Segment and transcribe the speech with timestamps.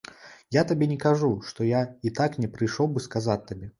[0.55, 3.69] Я табе не кажу, што я і так не прыйшоў бы сказаць табе.